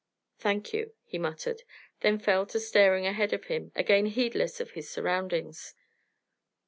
[0.39, 1.61] "Thank you," he muttered;
[1.99, 5.75] then fell to staring ahead of him, again heedless of his surroundings.